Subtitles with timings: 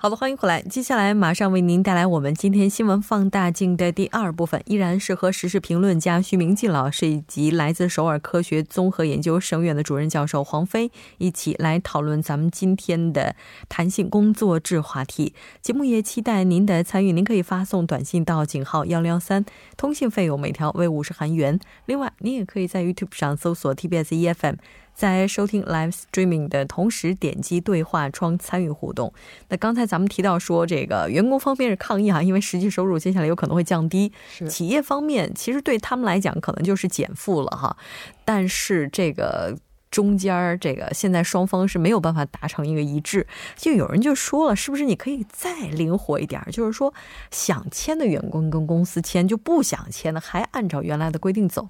[0.00, 0.62] 好的，欢迎回来。
[0.62, 13.34] 接下来马上为您带来我们今天新闻放大镜的第二部分，依然是和时事评论家徐明季老师以及来自首尔科学综合研究生院的主任教授黄飞一起来讨论咱们今天的
[13.68, 15.34] 弹性工作制话题。
[15.60, 19.44] 节目也期待您的参与，您可以发送短信到井号幺零幺三，
[19.76, 21.58] 通信费用每条为五十韩元。
[21.86, 24.58] 另外，您也可以在 YouTube 上搜索 TBS EFM。
[24.98, 29.12] 在收听 live streaming 的同时，点击对话窗参与互动。
[29.48, 34.12] 那刚才咱们提到说，这个员工方面是抗议啊，因为实际收入接下来有可能会降低。
[34.48, 37.76] 企业方面其实对他们来讲，可能就是减负了哈。
[38.24, 39.56] 但是这个
[39.88, 43.24] 中间儿，这个现在双方是没有办法达成一个一致。
[43.54, 46.44] 就有人就说了，是不是你可以再灵活一点？
[46.50, 46.92] 就是说，
[47.30, 51.68] 想签的员工跟公司签，就不想签的还按照原来的规定走。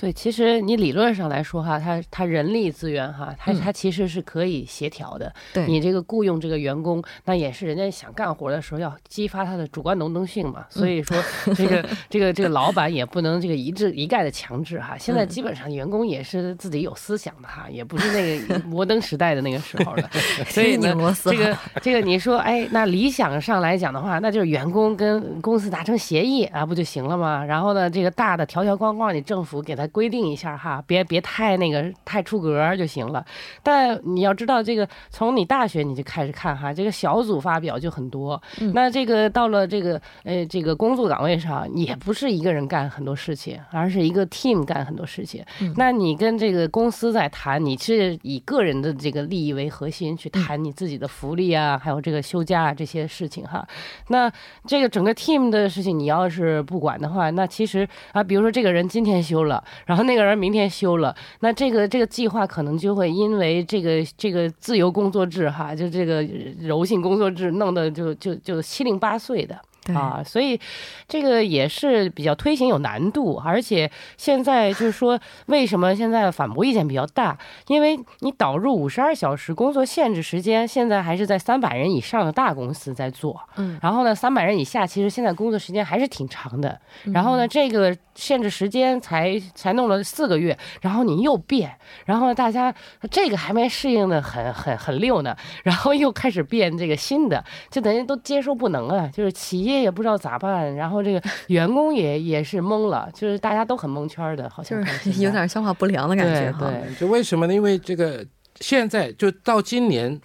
[0.00, 5.34] 对，其实你理论上来说哈，他他人力资源哈，他他其实是可以协调的。
[5.52, 10.64] 对，你这个雇佣这个员工，那也是人家想干活的时候要激发他的主观能动性嘛。
[10.70, 11.20] 所以说，
[11.52, 14.96] 这个这个这个老板也不能这个一致一概的强制哈。
[14.96, 20.08] 现在基本上员工也是自己有思想的哈，也不是那个摩登时代的那个时候了。
[20.46, 27.44] 所以呢，这个这个你说，哎，那理想上来讲的话，那就是员工跟公司达成协议啊，不就行了吗？
[27.44, 29.87] 然后呢，这个大的条条框框，你政府给他。
[29.88, 33.24] 规定一下哈，别别太那个太出格就行了。
[33.62, 38.40] 但你要知道，这个从你大学你就开始看哈，这个小组发表就很多。
[38.74, 45.44] 那这个到了这个呃这个工作岗位上，也不是一个人干很多事情，而是一个 team 干很多事情。
[45.76, 53.66] 那你跟这个公司在谈，你是以个人的这个利益为核心去谈你自己的福利啊，还有这个休假啊这些事情哈。
[54.08, 54.30] 那
[54.66, 59.62] 这个整个 team 的事情，你要是不管的话，那其实啊，比如说这个人今天休了。
[59.86, 66.22] 然后那个人明天休了，那这个这个计划可能就会因为这个这个自由工作制哈，就这个
[66.60, 69.58] 柔性工作制弄得就就就七零八碎的。
[69.94, 70.60] 啊，所以
[71.06, 77.38] 这个也是比较推行有难度，而且现在就是说，为什么现在反驳意见比较大？
[77.68, 86.78] 因为你导入五十二小时工作限制时间，现在还是在三百人以上的大公司在做，嗯，然后呢，三百人以下其实现在工作时间还是挺长的，
[87.14, 92.74] 然后呢，这个限制时间才才弄了四个月，然后你又变，然后大家
[93.10, 99.77] 这个还没适应的很很很溜呢，然后又开始变这个新的，就等于都接受不能啊，就是企业。
[99.80, 106.70] 也不知道咋办，然后这个 员工也也是懵了，就是大家都很蒙圈的，好像就是 有点消化不良的感觉哈。
[106.70, 107.54] 对，就为什么呢？
[107.54, 108.24] 因为这个
[108.60, 110.20] 现在就到今年，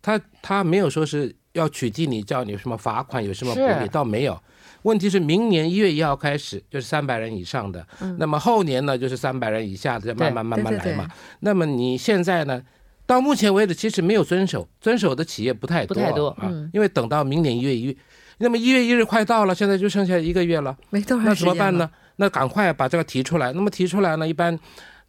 [0.00, 4.40] 他他没有说是要取缔你，叫你什么罚款，有什么补励，倒没有。
[4.82, 7.86] 问题是明年一月一号开始就是三百人以上的，
[8.18, 11.06] 那么后年呢就是三百人以下的，再慢慢慢慢来嘛。
[11.40, 12.62] 那么你现在呢？
[13.06, 16.48] 到目前为止，其实没有遵守，遵守的企业不太多，不太多啊。
[16.72, 17.98] 因为等到明年一月一。
[18.42, 21.90] 那么一月一日快到了，现在就剩下一个月了，没多少那怎么办呢？
[22.16, 23.52] 那赶快把这个提出来。
[23.52, 24.58] 那么提出来呢，一般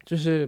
[0.04, 0.46] 就是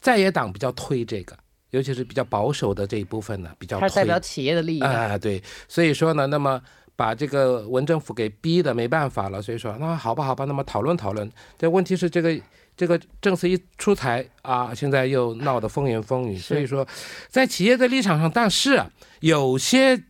[0.00, 1.36] 在野党比较推这个，
[1.70, 3.88] 尤其是比较保守的这一部分呢，比较推。
[3.90, 5.40] 代表企业的利益啊，对。
[5.68, 6.60] 所以说呢，那么
[6.96, 9.40] 把这个文政府给逼的没办法了。
[9.40, 11.30] 所以说，那好吧，好吧，那么讨论讨论。
[11.56, 12.36] 这问题是这个
[12.76, 16.36] 这个政策一出台啊，现在又闹得风言风语。
[16.36, 16.84] 所以说，
[17.28, 18.82] 在企业的立场上，但是
[19.20, 20.02] 有些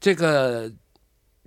[0.00, 0.68] 这个。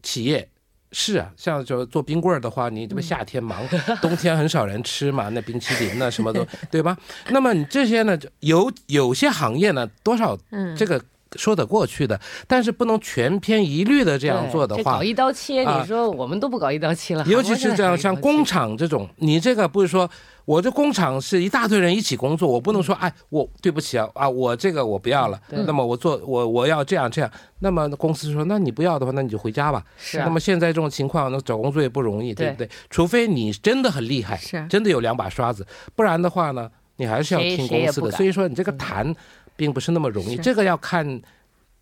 [0.04, 0.48] 企业
[0.92, 3.68] 是啊，像就做冰棍儿的话，你这不夏天忙，
[4.00, 6.96] 冬天很少人吃嘛，那冰淇淋呢，什么都 对吧？
[7.30, 10.38] 那么你这些呢，有有些行业呢，多少
[10.78, 11.04] 这个
[11.36, 15.64] 说得过去的，但是不能全篇一律的这样做的话，搞一刀切。
[15.64, 20.10] 你说我们都不搞一刀切了，尤其是这样像工厂这种，你这个不是说。
[20.46, 25.40] 我这工厂是一大堆人一起工作，我不能说哎，我对不起啊啊，我这个我不要了。
[25.50, 27.32] 那么我做我我要这样这样。
[27.60, 29.82] 那么公司说，那你不要的话，那你就回家吧。
[29.98, 30.18] 是。
[30.18, 32.70] 那么现在这种情况，那找工作也不容易，对不对？
[32.90, 35.66] 除非你真的很厉害，是，真的有两把刷子，
[35.96, 38.12] 不然的话呢，你还是要听公司的。
[38.12, 39.16] 所以说你这个谈，
[39.56, 40.38] 并不是那么容易。
[40.38, 41.22] 这个要看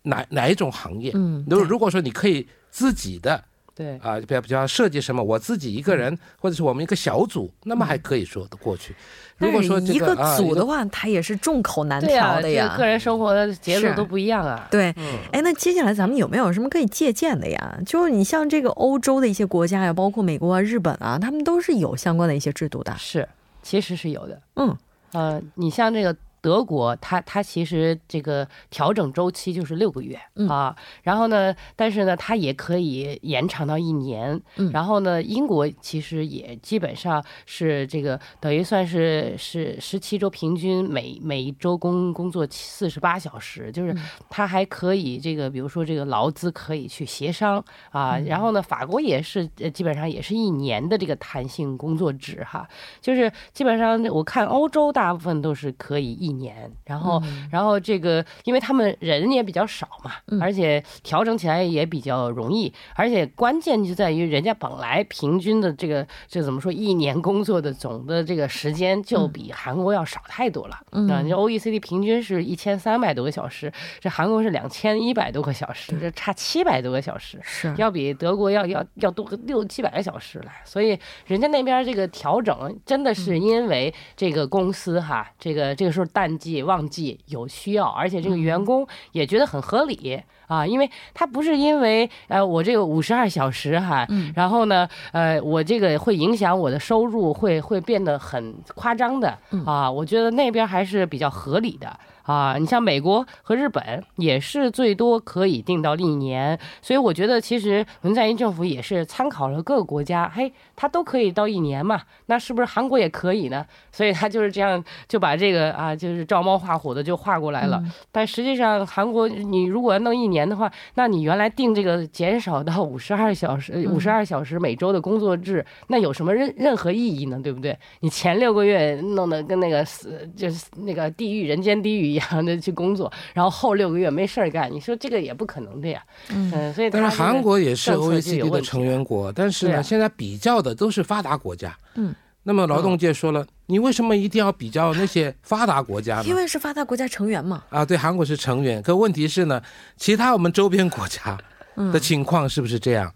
[0.02, 1.12] 哪哪一种行业。
[1.14, 1.44] 嗯。
[1.48, 3.42] 如如果说你可以自己的
[3.74, 8.94] 对，啊，比比方设计什么，我自己一个人或者是我们一个小组，那么还可以说得过去。
[9.38, 12.66] 如果说一个啊一个组的话，它也是众口难调的呀。
[12.66, 14.68] 这个个人生活的节奏都不一样啊。
[14.70, 17.78] 对，嗯，哎，那接下来咱们有没有什么可以借鉴的呀？
[17.86, 22.94] 就是你像这个欧洲的一些国家呀，包括美国啊、日本啊，他们都是有相关的一些制度的。
[22.98, 23.26] 是，
[23.62, 24.40] 其实是有的。
[24.56, 24.76] 嗯，
[25.12, 34.38] 呃，你像这个德国，它它其实这个调整周期就是六个月、嗯啊，然后呢，但是呢，它也可以延长到一年。
[34.56, 43.96] 嗯然后呢，英国其实也基本上是这个等于算是是十七周平均每每一周工工作四十八小时，就是
[44.28, 48.18] 它还可以这个比如说这个劳资可以去协商啊。
[48.18, 52.68] 然后呢，法国也是呃基本上也是一年的这个弹性工作制哈。
[53.00, 71.20] 就是基本上我看欧洲大部分都是可以一年，然后、然后这个因为他们人也比较少嘛，而且调整起来也比较容易，而且关键就在于人家本来平均的这个这怎么说一年工作的总的这个时间就比韩国要少太多了、啊！
[71.22, 77.38] 你说 OECD 平均是一千三百多个小时，这韩国是两千一百多个小时，这差七百多个小时。
[77.42, 77.72] 是。
[77.76, 99.36] 要比德国要要要多个六七百个小时来，所以人家那边这个调整真的是因为这个公司哈，这个这个时候淡季旺季有需要，而且这个员工也觉得很合理啊，因为他不是因为呃我这个五十二小时哈，然后呢呃我这个会影响我的收入，会会变得很夸张的
[99.66, 101.98] 啊，我觉得那边还是比较合理的。
[102.24, 113.64] 啊，你像美国和日本也是最多可以定到一年，所以我觉得其实文在寅政府也是参考了各个国家，嘿，他都可以到一年嘛，那是不是韩国也可以呢？
[113.90, 117.82] 所以他就是这样就把这个啊，就是照猫画虎的就画过来了。
[118.10, 127.40] 但实际上韩国你如果要弄一年的话，那你原来定这个减少到五十二小时、五十二小时每周的工作制，那有什么任任何意义呢？
[127.42, 127.76] 对不对？
[128.00, 136.02] 你前六个月弄得跟那个死就是那个地狱人间地狱一样的去工作， 然后后六个月没事儿干，你说这个也不可能的呀。
[136.28, 141.76] 嗯，所以但是韩国也是 OECD 的成员国，但是呢，啊现在比较的都是发达国家。
[141.94, 146.24] 嗯，那么劳动界说了，你为什么一定要比较那些发达国家呢？
[146.24, 147.64] 因为是发达国家成员嘛。
[147.70, 149.62] 啊，对，韩国是成员，可问题是呢，
[149.96, 151.38] 其他我们周边国家
[151.76, 153.12] 嗯的情况是不是这样？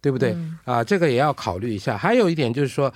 [0.00, 0.36] 对不对？
[0.64, 1.98] 啊，这个也要考虑一下。
[1.98, 2.92] 还有一点就是说，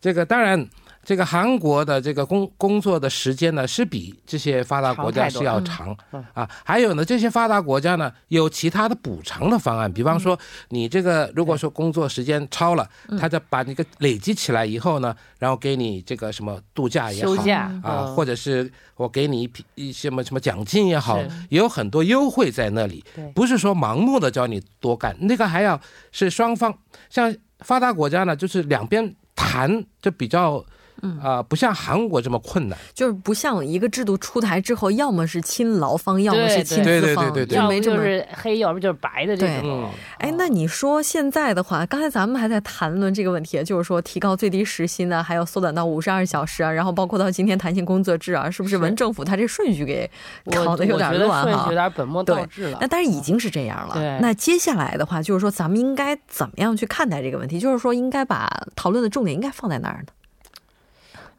[0.00, 0.66] 这个当然，
[1.06, 6.24] 这个韩国的这个工工作的时间呢，是比这些发达国家是要长嗯。
[6.34, 6.50] 啊。
[6.64, 10.36] 还有呢，这些发达国家呢，有其他的补偿的方案，比方说，
[10.70, 12.84] 你这个如果说工作时间超了，
[13.20, 18.16] 他就把那个累积起来以后呢，然后给你这个什么度假也好啊，嗯。
[18.16, 25.80] 或者是我给你一批一些什么什么奖金也好，也有很多优惠在那里对，不是说盲目的叫你多干，那个还要
[26.10, 26.76] 是双方，
[27.08, 30.64] 像发达国家呢，就是两边谈就比较。
[31.22, 32.78] 啊、不像韩国这么困难。
[32.94, 38.02] 就是不像一个制度出台之后，要么是亲劳方，要么是亲对对资方，对对对要么就就没这么。
[38.02, 39.84] 是黑，要不就是白的这对种。
[39.84, 50.10] 嗯哎，那你说现在的话，刚才咱们还在谈论这个问题，就是说提高最低时薪呢，还要缩短到五十二小时啊，然后包括到今天弹性工作制啊，是不是是文政府他这顺序给
[50.44, 51.72] 我搞得有点乱哈我觉得顺序有？
[51.74, 52.86] 点本末倒置了那。
[52.86, 53.94] 但是已经是这样了。
[53.94, 57.58] 对那接下来的话，就是说咱们应该怎么样去看待这个问题？
[57.58, 60.12] 就是说应该把讨论的重点应该放在哪儿呢？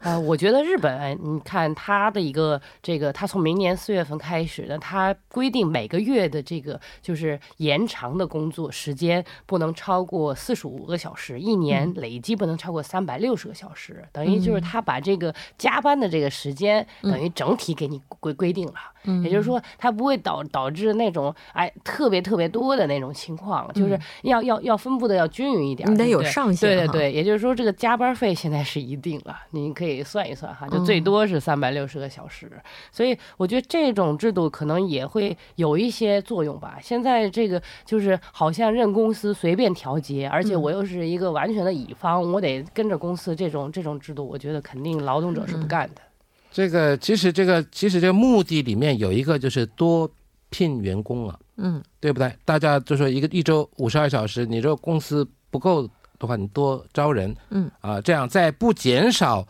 [0.00, 18.74] 呃，我觉得日本，你看它的一个这个，它从明年四月份开始呢，它规定每个月的这个就是延长的工作时间不能超过四十五个小时，一年累计不能超过三百六十个小时，等于就是他把这个加班的这个时间等于整体给你规规定了。
[19.22, 32.50] 也就是说，它不会导导致那种哎特别特别多的那种情况，就是要要要分布的要均匀一点，你得有上限对对对，也就是说，这个加班费现在是一定了，你可以算一算哈，就最多是三百六十个小时。
[32.92, 36.78] 所以我觉得这种制度可能也会有一些作用吧。
[36.82, 46.02] 现在这个就是好像任公司随便调节，而且我又是一个完全的乙方，我得跟着公司这种这种制度，我觉得肯定劳动者是不干的。
[46.50, 50.10] 这个其实这个其实这个目的里面有一个就是多
[50.50, 52.32] 聘员工啊，嗯，对不对？
[52.44, 55.86] 大家就说一个一周五十二小时，你这个公司不够
[56.18, 59.46] 的话，你多招人，嗯啊、这样在不减少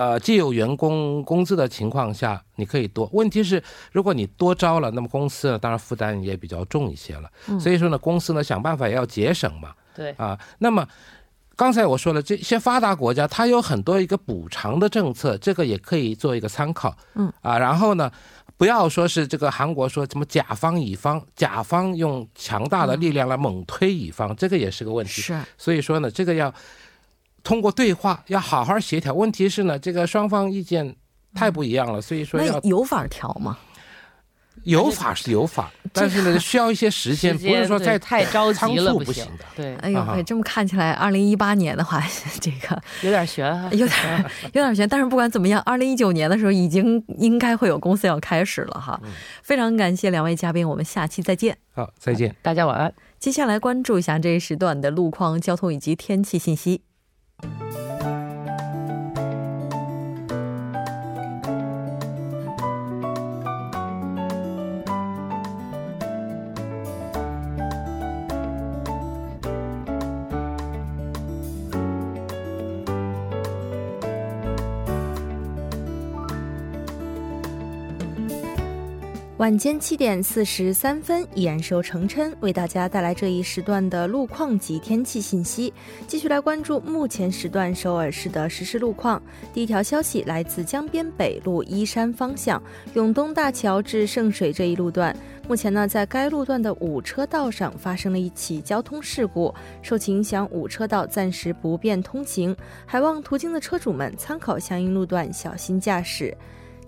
[0.00, 3.06] 呃既有员工工资的情况下，你可以多。
[3.12, 7.30] 问题是，如果你多招了，那么公司呢，当然负担也比较重一些了。
[7.60, 10.88] 所以说呢，公司呢想办法也要节省嘛，对，啊，那么
[11.54, 16.96] 刚才我说了，这些发达国家它有很多一个补偿的政策，这个也可以做一个参考。
[17.14, 18.10] 嗯啊，然后呢，
[18.56, 25.20] 不要说是这个韩国说什么甲方乙方，甲方用强大的力量来猛推乙方，这个也是个问题。
[25.20, 26.50] 是，所以说呢，这个要
[27.42, 29.12] 通过对话，要好好协调。
[29.14, 30.96] 问题是呢，这个双方意见
[31.34, 33.58] 太不一样了，所以说要有法调吗？
[34.64, 39.44] 有法是有法，但是呢，需要一些时间，不是说在太着急了不行的。
[39.56, 42.02] 对，哎呦，这么看起来，二零一八年的话，
[42.42, 44.86] 这个有点悬，有点有点悬。
[44.86, 49.00] 但是不管怎么样，二零一九年的时候已经应该会有公司要开始了哈。
[49.42, 51.56] 非常感谢两位嘉宾，我们下期再见。
[51.72, 52.92] 好，再见，大家晚安。
[53.18, 56.82] 接下来关注一下这一时段的路况、交通以及天气信息。
[57.42, 57.89] Bye.
[79.40, 85.72] 晚间七点四十三分，依然是由程琛为大家带来这一时段的路况及天气信息。
[86.06, 89.22] 继续来关注目前时段首尔市的实时路况。
[89.50, 95.16] 第一条消息来自江边北路依山方向永东大桥至圣水这一路段，
[95.48, 102.54] 目前呢，在该路段的五车道上发生了一起交通事故，受其影响，五车道暂时不便通行，
[102.84, 106.36] 还望途经的车主们参考相应路段，小心驾驶。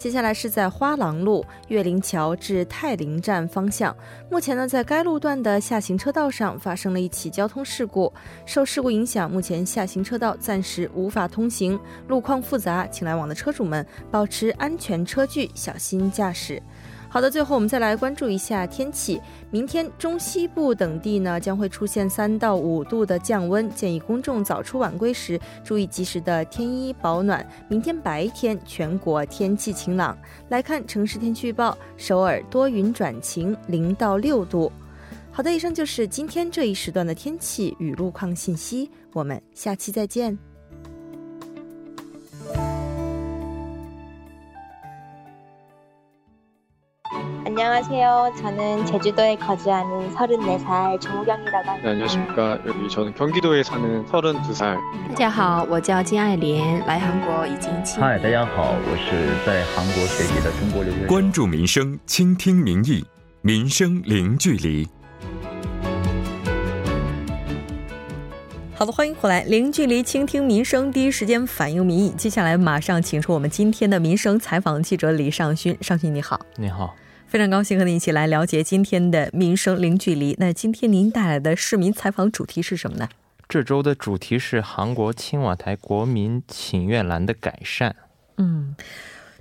[0.03, 3.97] 接下来是在花廊路岳林桥至泰林站方向，
[4.29, 8.13] 目前呢，在该路段的下行车道上发生了一起交通事故，
[8.45, 11.79] 受事故影响，目前下行车道暂时无法通行，
[12.09, 16.61] 路况复杂，请来往的车主们保持安全车距，小心驾驶。
[17.13, 19.21] 好的，最后我们再来关注一下天气。
[19.51, 27.47] 明天中西部等地呢将会出现三到五度的降温，建议公众早出晚归时注意及时的添衣保暖。
[27.69, 30.17] 明天白天全国天气晴朗。
[30.49, 34.73] 来看城市天气预报：首尔多云转晴，零到六度。
[35.31, 38.91] 好的，以上就是今天这一时段的天气与路况信息。
[39.13, 40.52] 我们下期再见。
[47.62, 48.34] 안녕하세요.
[48.40, 51.82] 저는 제주도에 거주하는 34살 정우경이라고 합니다.
[51.82, 52.60] 네, 안녕하십니까.
[52.66, 54.78] 여기 저는 경기도에 사는 32살.
[55.10, 58.00] 大家好，我叫金爱莲，来韩国已经七。
[58.00, 61.08] 嗨，大家好，我是在韩国学习的中国留学生。
[61.08, 63.06] 关注民生，倾听民意，
[63.42, 64.88] 民生零距离。
[68.76, 72.10] 好的，欢迎回来，零距离倾听民生，第一时间反映民意。
[72.12, 76.96] 接下来马上请出我们今天的民生采访记者李尚勋，尚勋你好，你好，
[77.33, 80.37] 非常高兴和您一起来了解今天的民生零距离。
[80.39, 83.09] 那今天您带来的市民采访主题是什么呢？
[83.49, 87.97] 这周的主题是韩国青瓦台国民请愿栏的改善。
[88.37, 88.77] 嗯。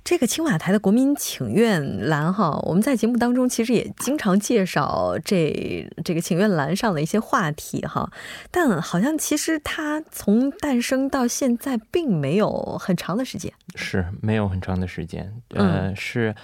[0.04, 8.10] 这个青瓦台的国民请愿栏哈，我们在节目当中其实也经常介绍这这个请愿栏上的一些话题哈，
[8.50, 16.34] 但好像其实它从诞生到现在并没有很长的时间，是没有很长的时间，呃，是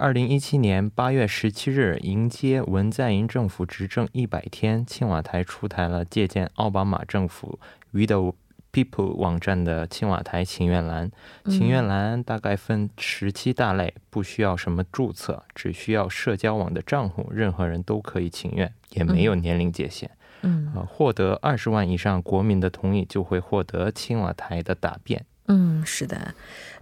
[0.00, 7.58] 二零一七年八月十七日迎接文在寅政府执政一百天，青瓦台出台了借鉴奥巴马政府
[7.90, 8.32] 于的。
[8.70, 11.10] People 网站的青瓦台请愿栏，
[11.46, 20.10] 请愿栏大概分十七大类，不需要什么注册，只需要社交网的账户，任何人都可以请愿，也没有年龄界限。
[20.42, 25.24] 嗯，获得二十万以上国民的同意，就会获得青瓦台的答辩。
[25.46, 26.34] 嗯，是的。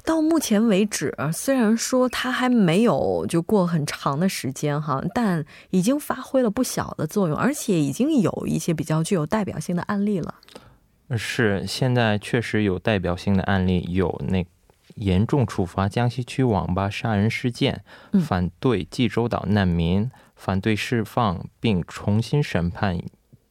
[0.06, 10.36] 到目前为止，虽然说它还没有就过很长的时间哈，但已经发挥了不小的作用，而且已经有一些比较具有代表性的案例了。
[11.16, 14.46] 是，现在确实有代表性的案例，有那
[14.94, 17.82] 严重处罚江西区网吧杀人事件，
[18.24, 23.00] 反对济州岛难民，反对释放并重新审判。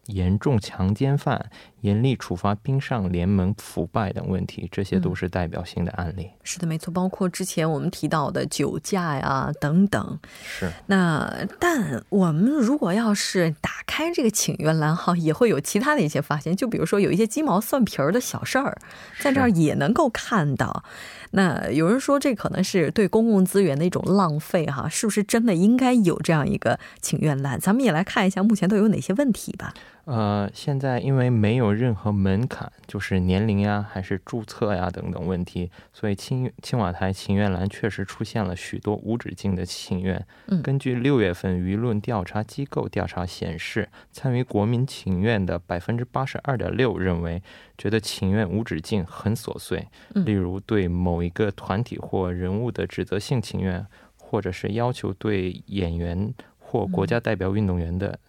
[0.07, 1.49] 严重强奸犯，
[1.85, 6.27] 严厉处罚冰上联盟腐败等问题，这些都是代表性的案例。
[6.43, 10.19] 是的，没错，包括之前我们提到的酒驾呀等等。
[10.43, 10.71] 是。
[10.87, 18.75] 那但我们如果要是打开这个请愿栏哈，也会有其他的一些发现，就比如说有一些鸡毛蒜皮儿的小事儿，
[19.19, 20.83] 在这儿也能够看到。
[21.31, 27.59] 那有人说这可能是对公共资源的一种浪费哈，是不是真的应该有这样一个请愿栏？
[27.59, 29.73] 咱们也来看一下目前都有哪些问题吧。
[30.05, 40.25] 呃，现在因为没有任何门槛，就是年龄呀，还是注册呀等等问题，所以青青瓦台请愿栏确实出现了许多无止境的请愿。
[40.47, 47.41] 嗯，根据六月份舆论调查机构调查显示，参与国民请愿的百分之八十二点六认为，
[47.77, 49.87] 觉得请愿无止境很琐碎。
[50.13, 53.85] 例如对某一个团体或人物的指责性请愿。
[54.27, 58.19] 或者是要求对演员或国家代表运动员的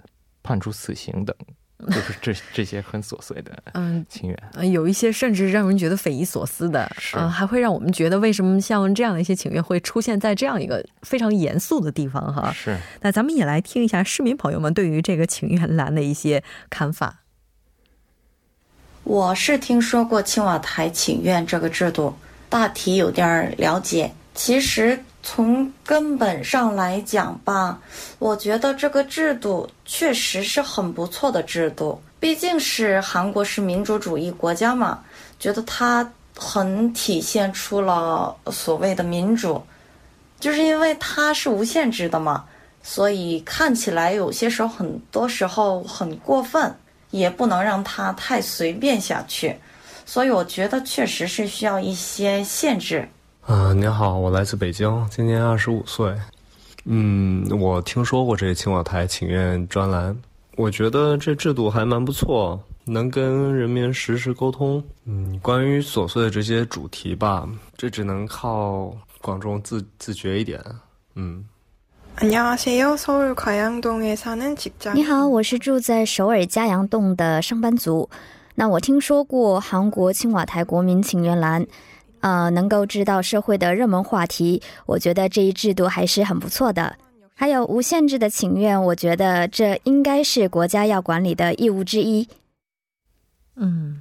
[0.42, 1.34] 判处死刑等。
[1.88, 12.50] 就是这这些很琐碎的嗯情缘，嗯，有一些甚至让人觉得匪夷所思的，嗯，还会让我们觉得为什么像这样的一些情缘会出现在这样一个非常严肃的地方哈？
[12.52, 12.78] 是。
[13.02, 17.22] 那咱们也来听一下市民朋友们对于这个情缘栏的一些看法。
[19.04, 22.16] 我是听说过青瓦台请愿这个制度，
[22.48, 24.10] 大体有点了解。
[24.34, 24.98] 其实。
[25.28, 27.80] 从根本上来讲吧，
[28.20, 32.00] 我觉得这个制度确实是很不错的制度。
[32.20, 35.02] 毕竟是韩国是民主主义国家嘛，
[35.40, 39.60] 觉得它很体现出了所谓的民主，
[40.38, 42.44] 就是因为它是无限制的嘛，
[42.80, 46.72] 所以看起来有些时候很多时候很过分，
[47.10, 49.56] 也不能让它太随便下去。
[50.04, 53.08] 所以我觉得确实是需要一些限制。
[53.48, 56.12] 嗯您好我来自北京今年二十五岁。
[56.84, 60.16] 嗯我听说过这个青瓦台请愿专栏
[60.56, 64.82] 我觉得这制度还蛮不错能跟人民实时沟通。
[65.04, 70.60] 嗯关于琐碎的这些主题吧这只能靠广众自自觉一点。
[71.14, 71.44] 嗯。
[74.94, 78.08] 你好我是住在首尔嘉阳洞的上班族
[78.54, 81.66] 那我听说过韩国青瓦台国民请愿栏
[82.26, 86.96] 呃，能够知道社会的热门话题，我觉得这一制度还是很不错的。
[87.36, 92.28] 还有无限制的请愿，我觉得这应该是国家要管理的义务之一。
[93.54, 94.00] 嗯。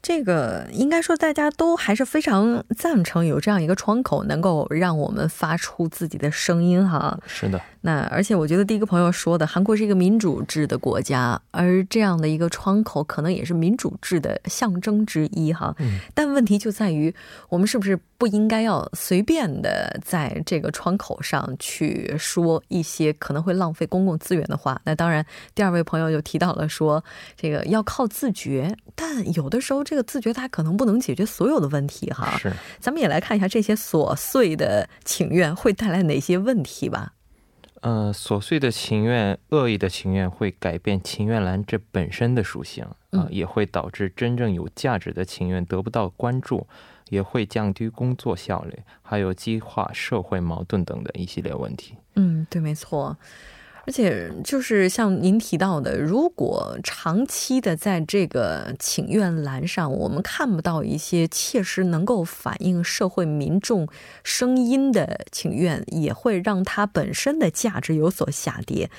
[0.00, 7.18] 这个应该说大家都还是非常赞成有这样一个窗口，能够让我们发出自己的声音哈。
[7.26, 15.74] 是的，那而且我觉得第一个朋友说的，韩国是一个民主制的国家，而这样的一个窗口可能也是民主制的象征之一哈。
[15.78, 15.98] 嗯。
[16.14, 17.12] 但问题就在于，
[17.48, 24.80] 我们是不是不应该要随便的在这个窗口上去说一些可能会浪费公共资源的话？
[24.84, 27.02] 那当然，第二位朋友就提到了说，
[27.36, 29.78] 这个要靠自觉，但有的时候。
[29.88, 37.12] 这个自觉它可能不能解决所有的问题哈，是，咱们也来看一下这些琐碎的请愿会带来哪些问题吧。
[37.80, 46.66] 呃，琐碎的情愿、恶意的情愿会改变情愿栏这本身的属性啊，也会导致真正有价值的情愿得不到关注，
[47.08, 51.94] 也会降低工作效率，还有激化社会矛盾等的一系列问题。
[52.16, 53.16] 嗯，对，没错。
[53.88, 63.88] 而且就是像您提到的，如果长期的在这个请愿栏上，我们看不到一些切实能够反映社会民众
[64.22, 68.90] 声音的请愿，也会让它本身的价值有所下跌。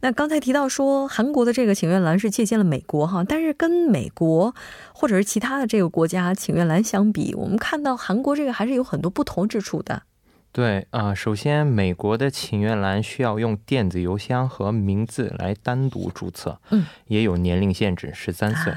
[0.00, 4.54] 那刚才提到说，韩国的这个请愿栏是借鉴了美国哈，但是跟美国
[4.94, 10.04] 或者是其他的这个国家请愿栏相比，我们看到韩国这个还是有很多不同之处的。
[10.52, 18.70] 对啊，首先，美国的请愿栏需要用电子邮箱和名字来单独注册，嗯，也有年龄限制，十三岁，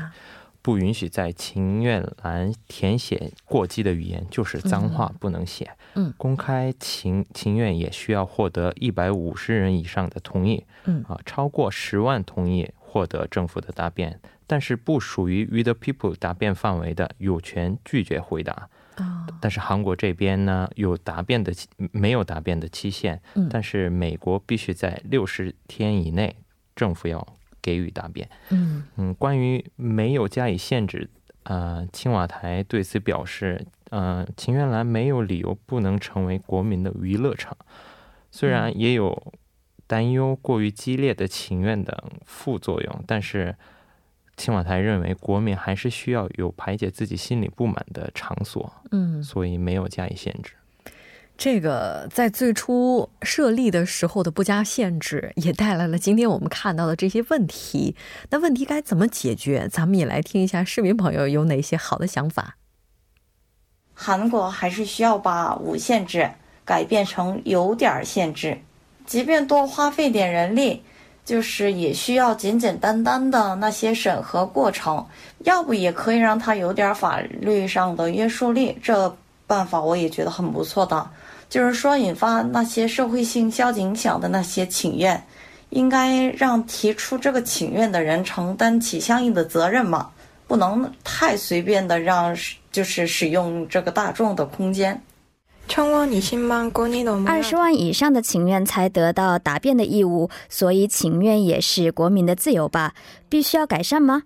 [0.62, 11.04] 不允许在请愿栏填写过激的语言，就是脏话不能写，嗯，公开请请愿也需要获得一百五十人以上的同意，嗯。
[11.10, 18.70] 啊，超过十万同意获得政府的答辩，但是不属于 read people 答辩范围的，有权拒绝回答。
[19.42, 21.54] 但是韩国这边呢有答辩的
[21.92, 26.36] 没有答辩的期限，但是美国必须在六十天以内
[26.76, 27.26] 政府要
[27.62, 28.30] 给予答辩。
[28.50, 28.84] 嗯。
[28.96, 31.10] 嗯，关于没有加以限制，
[31.44, 37.58] 呃，青瓦台对此表示，呃，情愿栏没有理由不能成为国民的娱乐场，
[38.32, 39.34] 虽然也有
[39.86, 43.56] 担忧过于激烈的情愿等副作用，但是。
[44.38, 50.52] 青瓦台认为，国民还是需要有排解自己心理不满的场所，嗯，所以没有加以限制。
[51.38, 57.96] 这个在最初设立的时候的不加限制，也带来了今天我们看到的这些问题。
[58.30, 59.68] 那问题该怎么解决？
[59.70, 62.56] 咱们也来听一下市民朋友有哪些好的想法。
[63.94, 66.30] 韩国还是需要把无限制
[66.64, 68.58] 改变成有点限制，
[69.06, 70.84] 即便多花费点人力。
[71.26, 75.04] 就是也需要简简单单的那些审核过程，
[75.40, 78.78] 要不也可以让他有点法律上的约束力。
[78.82, 79.14] 这
[79.48, 81.10] 办法我也觉得很不错的，
[81.50, 85.22] 就是说引发那些社会性消极影响的那些请愿，
[85.72, 90.10] 应该让提出这个请愿的人承担起相应的责任嘛，
[90.48, 92.36] 不能太随便的让
[92.72, 95.02] 就是使用这个大众的空间。
[97.28, 102.94] 二十万以上的请愿才得到答辩的义务，所以请愿也是国民的自由吧？
[103.28, 104.24] 必须要改善吗？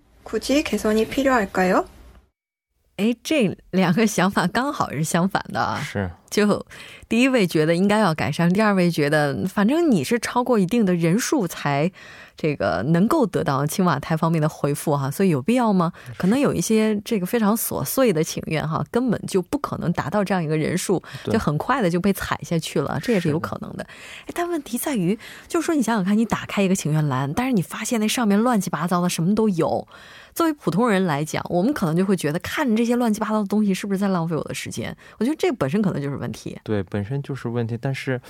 [2.97, 5.79] 哎，这两个想法刚好是相反的啊！
[5.81, 6.65] 是，就
[7.07, 11.91] 第一位觉得应该要改善，第二位觉得反正你是超过一定的人数才
[12.37, 15.91] 这个能够得到青瓦台方面的回复哈，所以有必要吗？
[16.17, 23.83] 可能有一些这个非常琐碎的请愿哈，根本就不可能达到这样一个人数，就很快的就被踩下去了，这也是有可能的。
[24.25, 29.87] 哎，但问题在于，就是说你想想看，你打开一个请愿栏，但是你发现那上面乱七八糟的什么都有。
[30.35, 34.95] 作为普通人来讲，我们可能就会觉得看这些乱七八糟的东西是不是在浪费我的时间？
[35.17, 36.59] 我觉得这本身可能就是问题。
[36.63, 37.77] 对，本身就是问题。
[37.81, 38.21] 但是，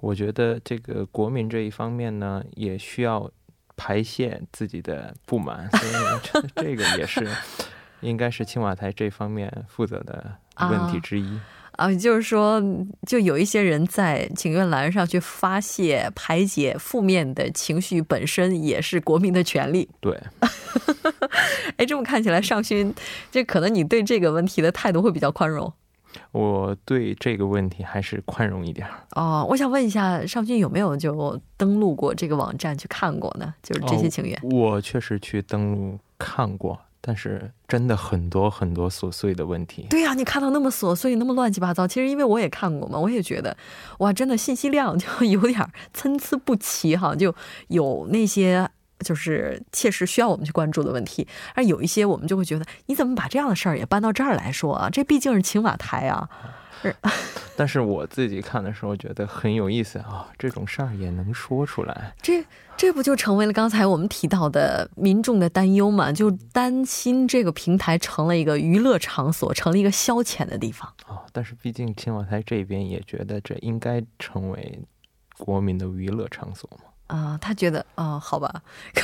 [0.00, 3.28] 我觉得这个国民这一方面呢，也需要
[3.76, 7.26] 排泄自己的不满，所以这这个也是
[8.00, 10.32] 应该是青瓦台这方面负责的
[10.70, 11.40] 问题之一。
[11.72, 12.60] 啊，就是说，
[13.06, 19.88] 就有一些人在请愿栏上去发泄、排解负面的情绪，本身也是国民的权利。
[20.00, 20.20] 对。
[21.76, 22.92] 哎，这么看起来，尚勋，
[23.30, 25.72] 这可能你对这个问题的态度会比较宽容。
[26.32, 28.86] 我对这个问题还是宽容一点。
[29.14, 33.54] 哦，我想问一下，尚勋有没有就登录过这个网站去看过呢？
[33.62, 34.38] 就是这些情缘。
[34.42, 36.78] 我确实去登录看过。
[37.00, 39.86] 但是真的很多很多琐碎的问题。
[39.88, 43.56] 对呀，你看到那么琐碎、那么乱七八糟，其实因为我也看过嘛，我也觉得，
[44.00, 47.32] 哇，真的信息量就 有点参差不齐哈，就
[47.68, 48.68] 有那些
[49.00, 54.90] 就是切实需要我们去关注的问题，而有一些我们就会觉得，你怎么把这样的事儿也搬到这儿来说啊？
[54.90, 56.28] 这毕竟是青瓦台啊。
[56.80, 56.94] 是，
[57.56, 62.14] 但是我自己看的时候觉得很有意思啊，这种事儿也能说出来。
[62.22, 62.44] 这
[62.76, 66.12] 这不就成为了刚才我们提到的民众的担忧嘛？
[66.12, 70.88] 就担心这个平台成了一个娱乐场所，成了一个消遣的地方。
[71.08, 74.80] 啊，但是毕竟青瓦台这边也觉得这应该成为
[75.36, 76.84] 国民的娱乐场所嘛。
[77.08, 78.62] 啊，他觉得啊，好吧，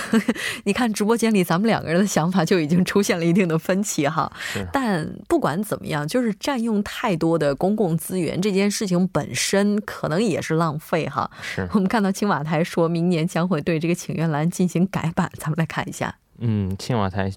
[0.65, 4.31] 你看直播间里咱们两个人的想法就已经出现了一定的分歧哈。
[4.73, 11.31] 但不管怎么样，就是占用太多的公共资源这件事情本身可能也是浪费哈。
[11.43, 16.15] 是我们看到青瓦台说明年将会对这个请愿栏进行改版，咱们来看一下。
[16.39, 17.33] 嗯，青瓦台。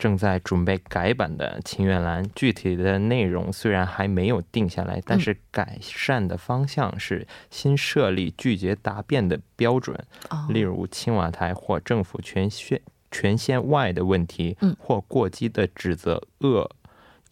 [0.00, 9.94] 正在准备改版的请愿栏，具体的内容虽然还没有定下来，但是改善的方向是新设立拒绝答辩的标准，
[10.48, 16.70] 例如青瓦台或政府权限权限外的问题，或过激的指责、恶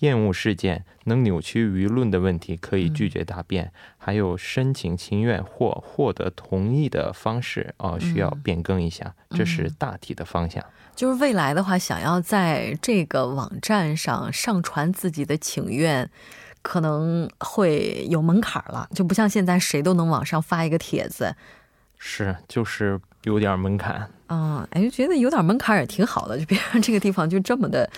[0.00, 3.72] 厌恶事件能扭曲舆论的问题，可以拒绝答辩。
[4.08, 9.14] 还有申请请愿或获得同意的方式，哦，需要变更一下。
[9.36, 10.64] 这是大体的方向。
[10.96, 16.08] 就是未来的话，想要在这个网站上上传自己的请愿，
[16.62, 21.36] 可能会有门槛了，就不像现在谁都能往上发一个帖子。
[21.98, 24.10] 是，就是有点门槛。
[24.28, 27.88] 嗯，哎，觉得有点门槛也挺好的，就别让这个地方就这么的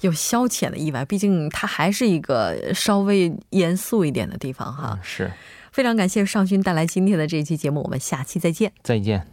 [0.00, 1.04] 有消遣的意外。
[1.04, 4.98] 毕竟它还是一个稍微严肃一点的地方哈。
[5.02, 5.30] 是，
[5.72, 8.72] 非常感谢尚勋带来今天的这一期节目，我们下期再见。
[8.82, 9.26] 再见。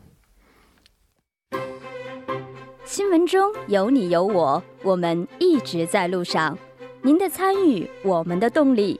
[2.85, 6.57] 新闻中有你有我，我们一直在路上。
[7.01, 8.99] 您的参与，我们的动力。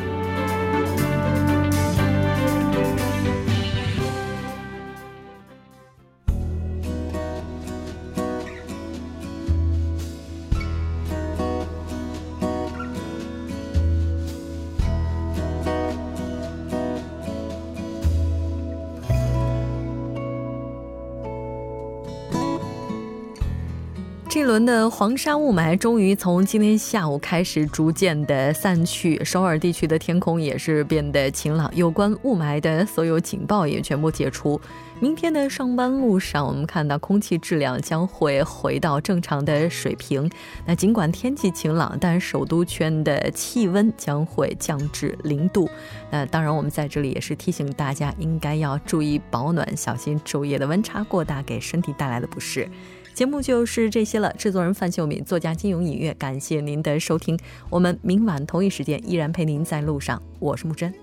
[24.51, 34.59] 轮的黄沙雾霾终于从今天下午开始逐渐的散去，首尔地区的天空也是变得晴朗，有关雾霾的所有警报也全部解除。
[34.99, 40.29] 明天的上班路上，我们看到空气质量将会回到正常的水平。
[40.65, 45.69] 那尽管天气晴朗，但首都圈的气温将会降至零度。
[46.09, 52.67] 那当然，我们在这里也是提醒大家，应该要注意保暖，小心昼夜的温差过大给身体带来的不适。
[53.13, 54.33] 节目就是这些了。
[54.37, 57.37] 制作人范秀敏，作家金勇音乐，感谢您的收听。
[57.69, 60.21] 我们明晚同一时间依然陪您在路上。
[60.39, 61.00] 我是木真。